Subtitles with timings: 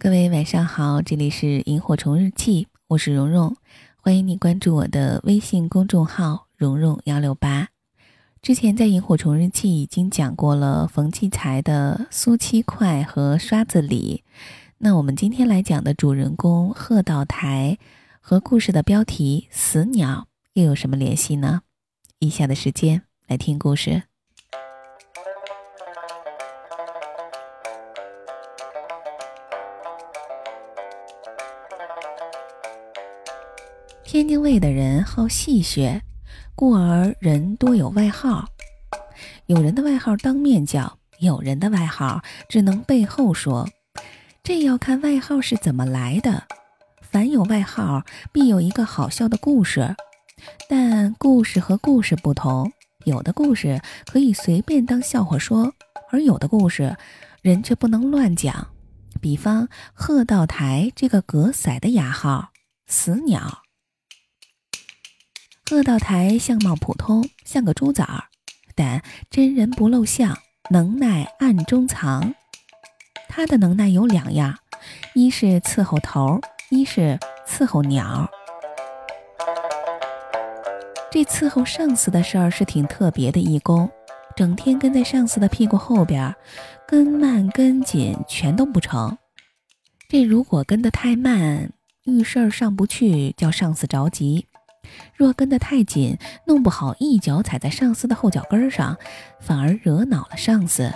[0.00, 3.56] 各位晚上好，这里是萤火虫日记，我是蓉蓉，
[3.96, 7.70] 欢迎你关注我的微信公众号蓉蓉幺六八。
[8.40, 14.22] 之前在萤火虫日记已经讲过了冯骥才的苏七块和刷子李，
[14.78, 17.76] 那我们今天来讲的主人公贺道台
[18.20, 21.62] 和故事的标题死鸟又有什么联系呢？
[22.20, 24.04] 以下的时间来听故事。
[34.18, 36.00] 天津卫的人好戏谑，
[36.56, 38.48] 故而人多有外号。
[39.46, 43.68] 有人的外号当面叫，有人的外号只能背后说。
[44.42, 46.42] 这要看外号是怎么来的。
[47.00, 49.94] 凡有外号，必有一个好笑的故事。
[50.68, 52.72] 但故事和故事不同，
[53.04, 55.72] 有的故事可以随便当笑话说，
[56.10, 56.96] 而有的故事
[57.40, 58.66] 人却不能乱讲。
[59.20, 62.48] 比方贺道台这个格色的雅号
[62.88, 63.62] “死鸟”。
[65.70, 68.24] 贺道台相貌普通，像个猪崽儿，
[68.74, 70.34] 但真人不露相，
[70.70, 72.34] 能耐暗中藏。
[73.28, 74.56] 他的能耐有两样，
[75.14, 78.30] 一是伺候头，一是伺候鸟。
[81.10, 83.90] 这伺候上司的事儿是挺特别的义工，
[84.34, 86.34] 整天跟在上司的屁股后边，
[86.86, 89.18] 跟慢跟紧全都不成。
[90.08, 91.70] 这如果跟得太慢，
[92.04, 94.46] 遇事儿上不去，叫上司着急。
[95.14, 98.96] 若跟得太紧，弄不好一脚踩在上司的后脚跟上，
[99.40, 100.92] 反而惹恼了上司。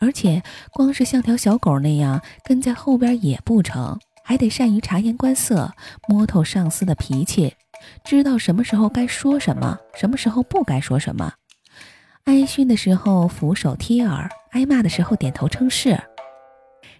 [0.00, 5.72] 而且，光是像条小狗那样跟在后边也不成，还得善于察言观色，
[6.08, 7.54] 摸透上司的脾气，
[8.04, 11.32] 知道什么时候该说什么，什么时候不该说什么。
[12.24, 15.98] 挨训的时候俯首贴耳，挨骂的时候点头称是。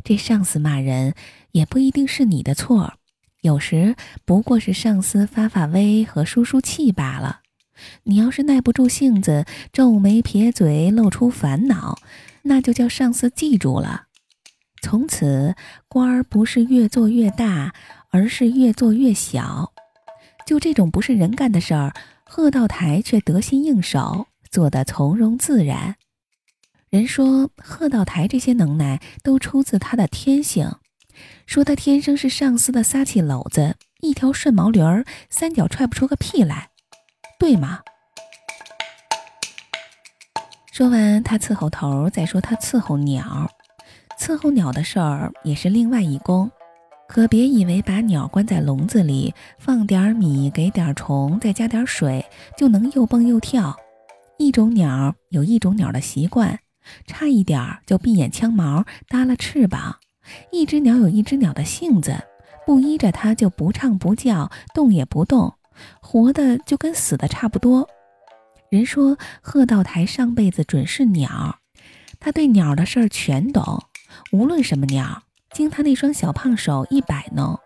[0.03, 1.15] 这上司骂人
[1.53, 2.95] 也不一定是你的错。
[3.41, 3.95] 有时
[4.25, 7.41] 不过是上司发发威和输输气罢了。
[8.03, 11.97] 你要是耐不住性子，皱眉撇嘴，露出烦恼，
[12.43, 14.07] 那就叫上司记住了。
[14.83, 15.55] 从此
[15.87, 17.73] 官儿不是越做越大，
[18.11, 19.73] 而是越做越小。
[20.45, 21.93] 就这种不是人干的事儿，
[22.25, 25.97] 贺道台却得心应手，做得从容自然。
[26.91, 30.69] 人说贺道台这些能耐都出自他的天性。
[31.47, 36.71] 说他天生是上司的撒气篓子，一条顺毛驴儿，三脚踹不出个屁来，
[37.39, 37.81] 对吗？
[40.73, 43.51] 说完他伺候头，再说他伺候鸟。
[44.19, 46.51] 伺候鸟的事儿也是另外一功，
[47.09, 52.25] 可别以为把鸟关在笼子里，放点米，给点虫，再加点水，
[52.57, 53.77] 就能又蹦又跳。
[54.39, 56.61] 一种鸟有一种鸟的习惯，
[57.07, 59.97] 差一点就闭眼枪毛，耷拉翅膀。
[60.51, 62.17] 一只鸟有一只鸟的性子，
[62.67, 65.55] 不依着它就不唱不叫，动也不动，
[66.01, 67.89] 活的就跟死的差不多。
[68.71, 71.59] 人说贺道台上辈子准是鸟，
[72.21, 73.83] 他对鸟的事儿全懂，
[74.33, 75.23] 无论什么鸟，
[75.53, 77.59] 经他那双小胖手一摆弄，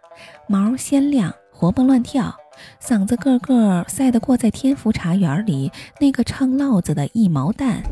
[0.49, 2.33] 毛鲜亮，活蹦乱跳，
[2.81, 7.83] 嗓子个个赛得过在天福茶园里那个唱烙子的一毛蛋。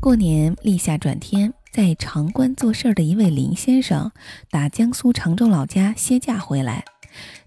[0.00, 1.52] 过年立夏转天。
[1.72, 4.10] 在长关做事的一位林先生，
[4.50, 6.84] 打江苏常州老家歇假回来，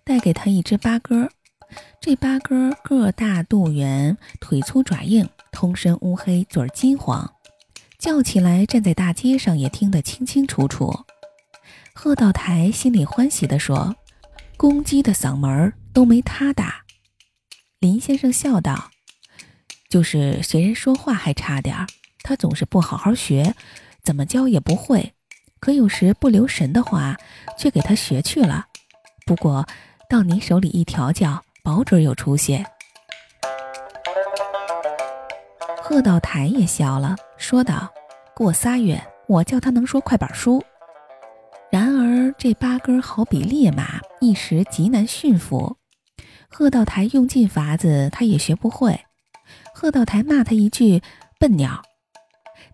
[0.03, 1.29] 带给他一只八哥。
[1.99, 7.33] 这八哥个大肚圆，腿粗爪硬，通身乌黑，嘴儿金黄，
[7.97, 11.05] 叫起来站在大街上也听得清清楚楚。
[11.93, 13.95] 贺道台心里欢喜地说
[14.55, 16.83] ：“公鸡的嗓门都没他大。”
[17.79, 18.91] 林先生笑道
[19.89, 21.87] ：“就是学人说话还差点儿，
[22.23, 23.55] 他总是不好好学。”
[24.03, 25.13] 怎么教也不会，
[25.59, 27.15] 可有时不留神的话，
[27.57, 28.65] 却给他学去了。
[29.25, 29.65] 不过
[30.09, 32.65] 到你手里一调教，保准有出息。
[35.81, 37.91] 贺道台也笑了，说道
[38.33, 40.63] ：“过仨月，我叫他能说快板书。”
[41.69, 45.77] 然而这八根好比烈马，一时极难驯服。
[46.49, 48.99] 贺道台用尽法子，他也学不会。
[49.73, 51.01] 贺道台骂他一句
[51.39, 51.81] ：“笨鸟。”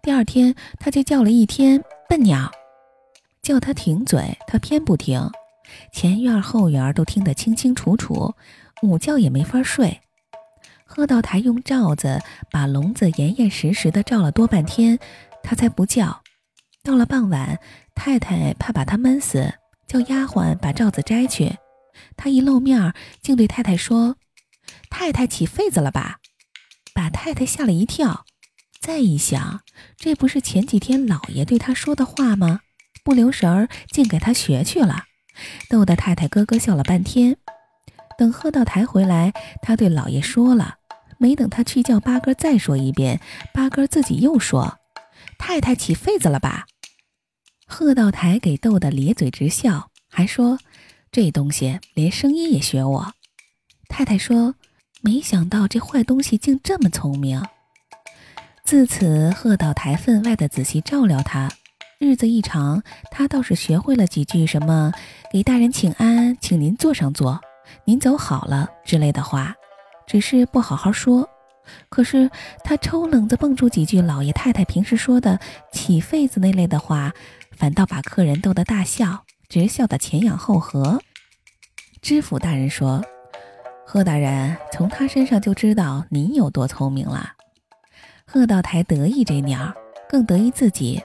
[0.07, 2.50] 第二天，他就叫了一天笨鸟，
[3.42, 5.30] 叫他停嘴，他偏不停，
[5.92, 8.33] 前院后院都听得清清楚楚，
[8.81, 10.00] 午觉也没法睡。
[10.86, 14.98] 贺道台用罩子把笼子严严实实的罩了多半天，
[15.44, 16.21] 他才不叫。
[16.81, 17.59] 到了傍晚，
[17.94, 19.56] 太太怕把他闷死，
[19.88, 21.57] 叫丫鬟把罩子摘去。
[22.15, 24.15] 他一露面，竟对太太说
[24.89, 26.19] ：“太太起痱子了吧？”
[26.95, 28.24] 把太太吓了一跳。
[28.87, 29.63] 再一想，
[29.97, 32.61] 这不是前几天老爷对他说的话吗？
[33.03, 35.03] 不留神儿竟给他学去了，
[35.69, 37.35] 逗得太太咯咯笑了半天。
[38.17, 40.75] 等贺道台回来，他对老爷说了，
[41.17, 43.19] 没等他去叫八哥再说一遍，
[43.53, 44.79] 八哥自己又说
[45.37, 46.65] ：“太太起痱子了吧？”
[47.67, 50.59] 贺道台给逗得咧嘴直笑，还说
[51.11, 53.13] ：“这东西连声音也学我。”
[53.89, 54.55] 太太说
[55.03, 57.45] ：“没想到这坏东西竟这么聪明。”
[58.67, 61.49] 自此，贺道台分外的仔细照料他。
[61.99, 64.91] 日子一长，他倒是学会了几句什么
[65.31, 67.39] “给大人请安，请您坐上坐，
[67.85, 69.55] 您走好了”之类的话，
[70.05, 71.29] 只是不好好说。
[71.87, 72.29] 可是
[72.65, 75.39] 他抽冷子蹦出几句老爷太太平时说的
[75.71, 77.13] “起痱子”那类的话，
[77.55, 80.99] 反倒把客人逗得大笑，直笑得前仰后合。
[82.01, 83.01] 知府大人说。
[83.85, 87.36] 贺大人从他身上就知道您有多聪明了。
[88.29, 89.74] 贺道台得意这鸟，
[90.09, 91.01] 更得意自己。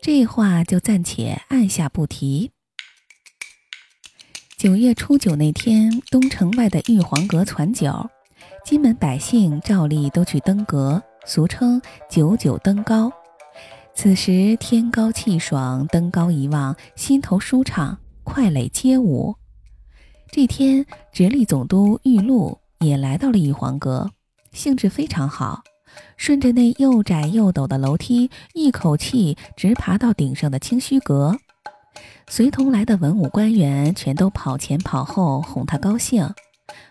[0.00, 2.52] 这话就暂且按下不提。
[4.56, 8.08] 九月初九那天，东城外的玉皇阁攒酒，
[8.64, 13.12] 金门百姓照例都去登阁，俗称“九九登高”。
[13.92, 19.34] 此时天高气爽，登高一望，心头舒畅，快垒皆舞。
[20.30, 24.12] 这天，直隶总督玉露也来到了玉皇阁，
[24.52, 25.64] 兴致非常好，
[26.16, 31.36] 顺着那又窄又陡的楼梯，一口气直爬到顶上的清虚阁。
[32.28, 36.32] 随同来的文武官员全都跑前跑后哄他高兴，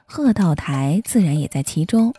[0.05, 2.13] 贺道台自然也在其中。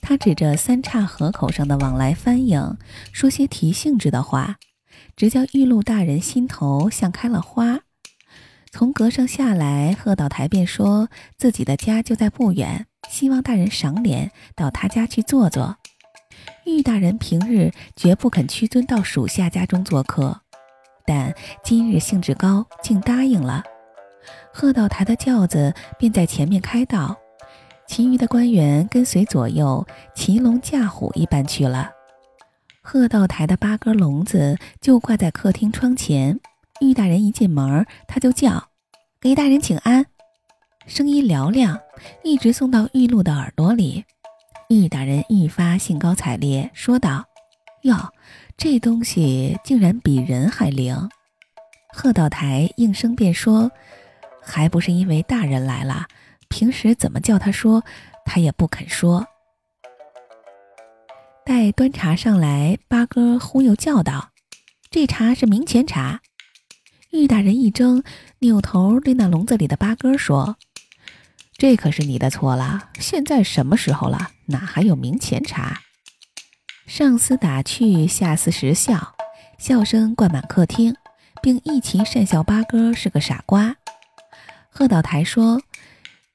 [0.00, 2.76] 他指着三岔河口上的往来帆影，
[3.12, 4.56] 说些提兴致的话，
[5.16, 7.80] 直叫玉露大人心头像开了花。
[8.70, 15.77] 从阁上下来，贺道台便说自己的家就在不远，希望大人赏脸到他家去坐坐。
[16.68, 20.38] 玉大人平日绝不肯屈尊到属下家中做客，
[21.06, 21.34] 但
[21.64, 23.64] 今日兴致高，竟答应了。
[24.52, 27.16] 贺道台的轿子便在前面开道，
[27.86, 31.90] 其余的官员跟随左右，骑龙驾虎一般去了。
[32.82, 36.38] 贺道台的八根笼子就挂在客厅窗前。
[36.82, 38.68] 玉大人一进门，他就叫
[39.22, 40.04] ：“给大人请安。”
[40.86, 41.80] 声音嘹亮，
[42.22, 44.04] 一直送到玉露的耳朵里。
[44.68, 47.24] 玉大人愈发兴高采烈，说道
[47.84, 48.12] ：“哟，
[48.58, 51.08] 这东西竟然比人还灵！”
[51.96, 53.72] 贺道台应声便说
[54.44, 56.06] ：“还不是因为大人来了，
[56.50, 57.82] 平时怎么叫他说，
[58.26, 59.26] 他也不肯说。”
[61.46, 64.32] 待端茶上来，八哥忽悠叫道
[64.92, 66.20] ：“这茶是明前茶。”
[67.10, 68.04] 玉大人一怔，
[68.40, 70.58] 扭头对那笼子里的八哥说
[71.58, 72.90] ：“这可是你的错了。
[73.00, 75.82] 现在什么时候了，哪还有明前茶？”
[76.86, 79.14] 上司打趣，下司实笑，
[79.58, 80.94] 笑声灌满客厅，
[81.42, 83.76] 并一齐讪笑八哥是个傻瓜。
[84.70, 85.60] 贺道台说：“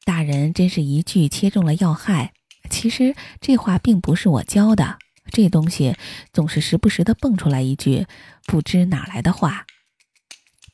[0.04, 2.34] 大人真是一句切中了要害。
[2.70, 4.98] 其实这话并不是我教的，
[5.32, 5.96] 这东西
[6.34, 8.06] 总是时不时的蹦出来一句
[8.46, 9.66] 不知哪来的话。”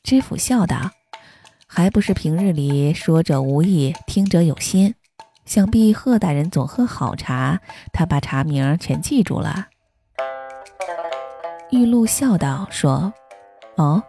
[0.02, 0.90] 知府笑道
[1.72, 4.92] ：“还不是平日里说者无意，听者有心。
[5.44, 7.60] 想必贺大人总喝好茶，
[7.92, 9.68] 他把茶名全记住了。”
[11.70, 13.12] 玉露笑道：“说，
[13.76, 14.02] 哦，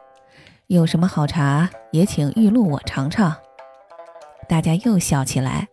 [0.65, 3.35] 有什么好茶，也请玉露我尝尝。”
[4.49, 5.68] 大家又笑起来。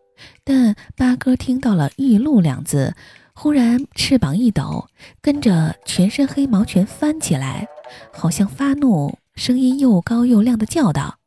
[0.45, 2.95] 但八哥听到了“玉露”两字，
[3.33, 4.89] 忽然翅膀一抖，
[5.23, 7.67] 跟着全身黑毛全翻起来，
[8.13, 9.17] 好像发怒。
[9.37, 11.18] 声音又高又亮的叫道：“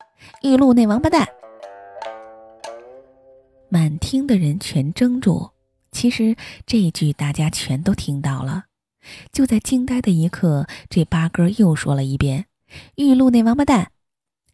[0.41, 1.27] 玉露那王八蛋！”
[3.69, 5.51] 满厅的人全怔住。
[5.91, 8.65] 其实这一句大家全都听到了。
[9.31, 12.45] 就在惊呆的一刻，这八哥又说了一遍
[12.95, 13.91] ：“玉露那王八蛋！”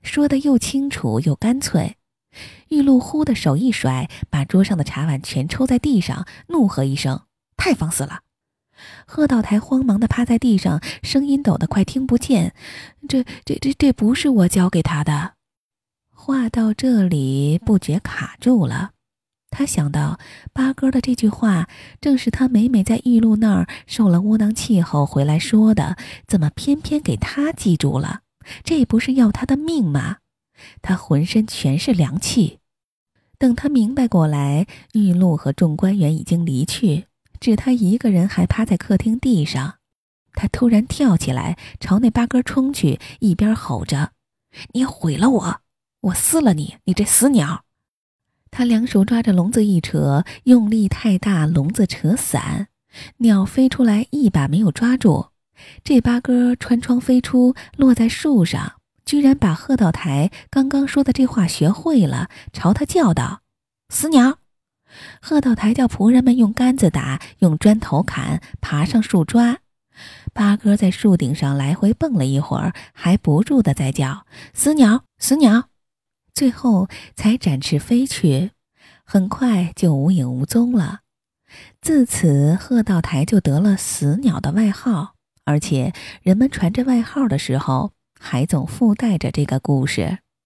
[0.01, 1.97] 说的又清楚又干脆。
[2.69, 7.21] 玉露忽的手一甩，把桌上的茶碗全抽在地上，怒喝一声
[7.55, 8.21] ：“太放肆了！”
[9.05, 12.55] 贺道台慌忙的趴在地上，声音抖得快听不见。
[13.07, 15.36] 这、这、这、这不是我教给他的。
[16.27, 18.91] 话到这里，不觉卡住了。
[19.49, 20.19] 他想到
[20.51, 21.69] 八哥的这句话，
[22.01, 25.95] 正是他每每在玉露那儿受了窝囊气后回来说的，
[26.27, 28.23] 怎么偏偏给他记住了？
[28.65, 30.17] 这不是要他的命吗？
[30.81, 32.59] 他浑身全是凉气。
[33.39, 37.05] 等他明白过来，玉露和众官员已经离去。
[37.39, 39.75] 只他一个人还趴在客厅地上，
[40.33, 44.11] 他突然跳起来，朝那八哥冲去，一边吼着
[44.75, 45.61] ：“你毁了我，
[46.07, 47.63] 我撕了你，你这死鸟！”
[48.51, 52.67] 他两手抓着笼子一扯，用力太大，笼子扯散，
[53.17, 55.29] 鸟飞出来一把没有抓住，
[55.83, 58.73] 这八哥穿窗飞出，落在树上，
[59.05, 63.41] 居然把贺道台刚刚说的这话学会了，朝他叫道
[63.89, 64.39] ：“死鸟！”
[65.21, 69.59] 贺道台叫仆人们用杆子打，用砖头砍，爬上树抓。
[70.33, 75.69] 八哥在树顶上来回蹦了一会儿，还不住的在叫：“死鸟，死鸟！”
[76.37, 78.51] 最后才展翅飞去，
[79.03, 80.99] 很快就无影无踪了。
[81.81, 85.15] 自此，贺道台就得了“死鸟”的外号，
[85.45, 90.19] 而且人们传这外号的时候，还总附带着这个故事。